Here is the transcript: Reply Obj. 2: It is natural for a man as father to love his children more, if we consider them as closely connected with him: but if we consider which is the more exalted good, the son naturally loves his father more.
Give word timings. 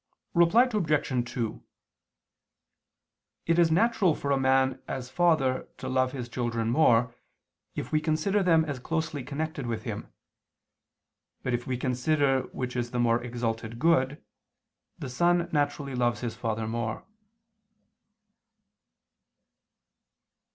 Reply 0.33 0.63
Obj. 0.63 1.31
2: 1.31 1.63
It 3.45 3.59
is 3.59 3.69
natural 3.69 4.15
for 4.15 4.31
a 4.31 4.39
man 4.39 4.81
as 4.87 5.11
father 5.11 5.69
to 5.77 5.87
love 5.87 6.11
his 6.11 6.27
children 6.27 6.71
more, 6.71 7.13
if 7.75 7.91
we 7.91 8.01
consider 8.01 8.41
them 8.41 8.65
as 8.65 8.79
closely 8.79 9.23
connected 9.23 9.67
with 9.67 9.83
him: 9.83 10.11
but 11.43 11.53
if 11.53 11.67
we 11.67 11.77
consider 11.77 12.41
which 12.47 12.75
is 12.75 12.89
the 12.89 12.99
more 12.99 13.21
exalted 13.23 13.77
good, 13.77 14.19
the 14.97 15.07
son 15.07 15.47
naturally 15.51 15.93
loves 15.93 16.21
his 16.21 16.33
father 16.35 16.67
more. 16.67 17.05